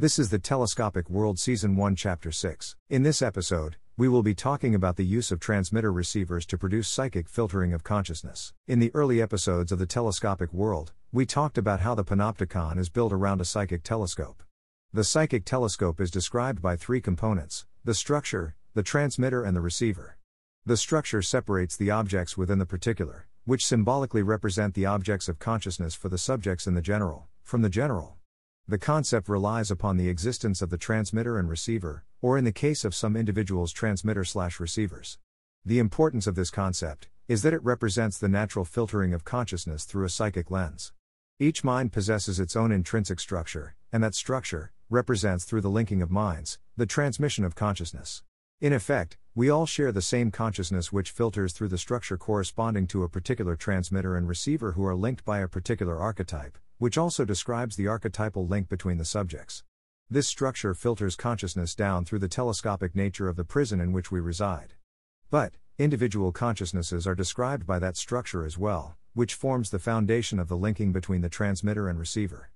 [0.00, 2.74] This is the Telescopic World Season 1, Chapter 6.
[2.88, 6.88] In this episode, we will be talking about the use of transmitter receivers to produce
[6.88, 8.54] psychic filtering of consciousness.
[8.66, 12.88] In the early episodes of the Telescopic World, we talked about how the Panopticon is
[12.88, 14.42] built around a psychic telescope.
[14.90, 20.16] The psychic telescope is described by three components the structure, the transmitter, and the receiver.
[20.64, 25.94] The structure separates the objects within the particular, which symbolically represent the objects of consciousness
[25.94, 28.16] for the subjects in the general, from the general.
[28.70, 32.84] The concept relies upon the existence of the transmitter and receiver, or in the case
[32.84, 35.18] of some individuals, transmitter slash receivers.
[35.64, 40.04] The importance of this concept is that it represents the natural filtering of consciousness through
[40.04, 40.92] a psychic lens.
[41.40, 46.12] Each mind possesses its own intrinsic structure, and that structure represents through the linking of
[46.12, 48.22] minds, the transmission of consciousness.
[48.60, 53.02] In effect, we all share the same consciousness which filters through the structure corresponding to
[53.02, 57.76] a particular transmitter and receiver who are linked by a particular archetype, which also describes
[57.76, 59.62] the archetypal link between the subjects.
[60.08, 64.18] This structure filters consciousness down through the telescopic nature of the prison in which we
[64.18, 64.72] reside.
[65.30, 70.48] But, individual consciousnesses are described by that structure as well, which forms the foundation of
[70.48, 72.50] the linking between the transmitter and receiver.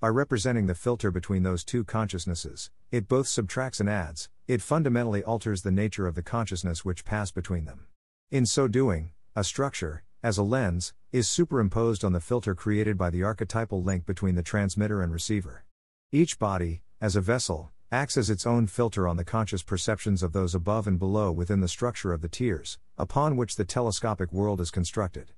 [0.00, 5.22] By representing the filter between those two consciousnesses, it both subtracts and adds, it fundamentally
[5.22, 7.88] alters the nature of the consciousness which pass between them.
[8.30, 13.10] In so doing, a structure, as a lens, is superimposed on the filter created by
[13.10, 15.64] the archetypal link between the transmitter and receiver.
[16.10, 20.32] Each body, as a vessel, acts as its own filter on the conscious perceptions of
[20.32, 24.60] those above and below within the structure of the tiers, upon which the telescopic world
[24.60, 25.30] is constructed.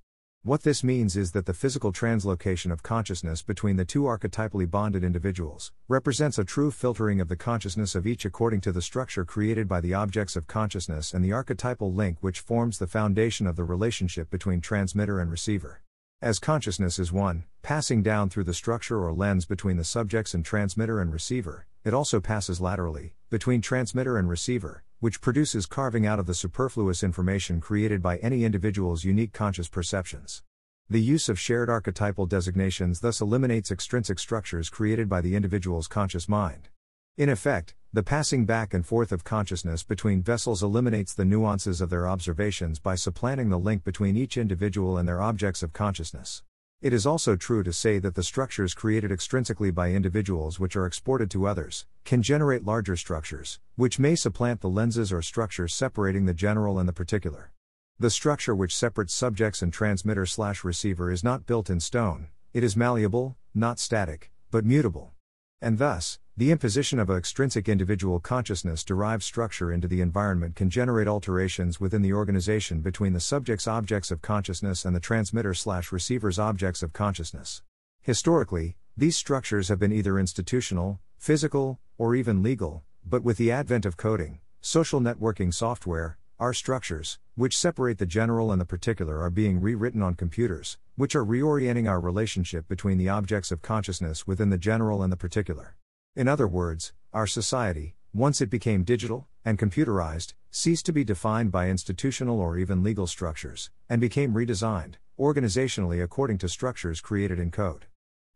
[0.45, 5.03] What this means is that the physical translocation of consciousness between the two archetypally bonded
[5.03, 9.67] individuals represents a true filtering of the consciousness of each according to the structure created
[9.67, 13.65] by the objects of consciousness and the archetypal link which forms the foundation of the
[13.65, 15.83] relationship between transmitter and receiver.
[16.23, 20.45] As consciousness is one, passing down through the structure or lens between the subjects and
[20.45, 26.19] transmitter and receiver, it also passes laterally, between transmitter and receiver, which produces carving out
[26.19, 30.43] of the superfluous information created by any individual's unique conscious perceptions.
[30.91, 36.29] The use of shared archetypal designations thus eliminates extrinsic structures created by the individual's conscious
[36.29, 36.69] mind.
[37.17, 41.91] In effect, the passing back and forth of consciousness between vessels eliminates the nuances of
[41.91, 46.43] their observations by supplanting the link between each individual and their objects of consciousness.
[46.81, 50.87] It is also true to say that the structures created extrinsically by individuals which are
[50.87, 56.27] exported to others can generate larger structures, which may supplant the lenses or structures separating
[56.27, 57.51] the general and the particular.
[57.99, 62.63] The structure which separates subjects and transmitter slash receiver is not built in stone, it
[62.63, 65.15] is malleable, not static, but mutable.
[65.61, 70.71] And thus, the imposition of a extrinsic individual consciousness derived structure into the environment can
[70.71, 75.91] generate alterations within the organization between the subject's objects of consciousness and the transmitter slash
[75.91, 77.63] receiver's objects of consciousness.
[78.03, 83.85] Historically, these structures have been either institutional, physical, or even legal, but with the advent
[83.85, 89.31] of coding, social networking software, our structures, which separate the general and the particular, are
[89.31, 94.49] being rewritten on computers, which are reorienting our relationship between the objects of consciousness within
[94.49, 95.77] the general and the particular.
[96.15, 101.51] In other words, our society, once it became digital and computerized, ceased to be defined
[101.51, 107.51] by institutional or even legal structures, and became redesigned, organizationally according to structures created in
[107.51, 107.87] code.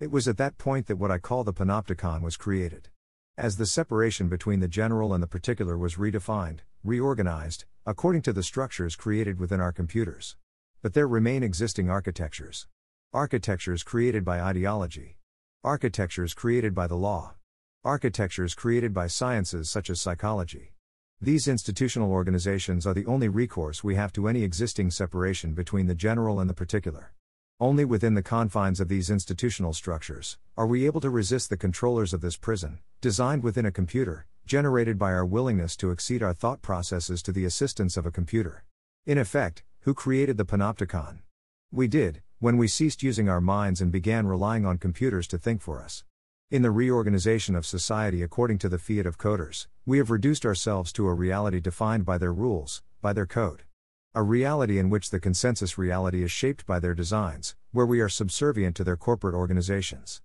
[0.01, 2.89] It was at that point that what I call the panopticon was created.
[3.39, 8.43] As the separation between the general and the particular was redefined, reorganized, according to the
[8.43, 10.37] structures created within our computers.
[10.83, 12.67] But there remain existing architectures.
[13.13, 15.19] Architectures created by ideology.
[15.63, 17.35] Architectures created by the law.
[17.85, 20.73] Architectures created by sciences such as psychology.
[21.21, 25.95] These institutional organizations are the only recourse we have to any existing separation between the
[25.95, 27.13] general and the particular.
[27.61, 32.13] Only within the confines of these institutional structures are we able to resist the controllers
[32.13, 36.63] of this prison, designed within a computer, generated by our willingness to exceed our thought
[36.63, 38.65] processes to the assistance of a computer.
[39.07, 41.19] In effect, who created the panopticon?
[41.71, 45.63] We did, when we ceased using our minds and began relying on computers to think
[45.63, 46.05] for us.
[46.51, 50.93] In the reorganization of society according to the fiat of coders, we have reduced ourselves
[50.93, 53.63] to a reality defined by their rules, by their code.
[54.15, 58.09] A reality in which the consensus reality is shaped by their designs, where we are
[58.11, 60.21] subservient to their corporate organizations.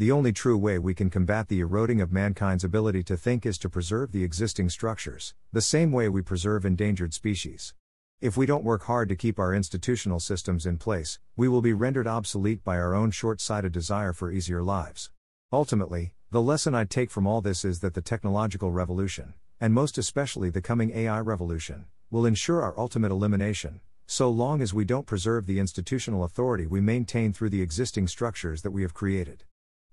[0.00, 3.58] The only true way we can combat the eroding of mankind's ability to think is
[3.58, 7.74] to preserve the existing structures, the same way we preserve endangered species.
[8.18, 11.74] If we don't work hard to keep our institutional systems in place, we will be
[11.74, 15.10] rendered obsolete by our own short sighted desire for easier lives.
[15.52, 19.98] Ultimately, the lesson I take from all this is that the technological revolution, and most
[19.98, 25.04] especially the coming AI revolution, will ensure our ultimate elimination, so long as we don't
[25.04, 29.44] preserve the institutional authority we maintain through the existing structures that we have created.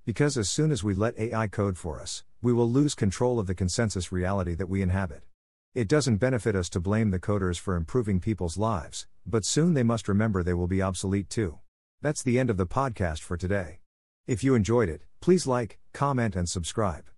[0.07, 3.45] Because as soon as we let AI code for us, we will lose control of
[3.45, 5.24] the consensus reality that we inhabit.
[5.75, 9.83] It doesn't benefit us to blame the coders for improving people's lives, but soon they
[9.83, 11.59] must remember they will be obsolete too.
[12.01, 13.81] That's the end of the podcast for today.
[14.27, 17.09] If you enjoyed it, please like, comment, and subscribe.